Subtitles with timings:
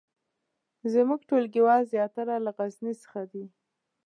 [0.93, 3.45] زمونږ ټولګیوال زیاتره له غزني څخه دي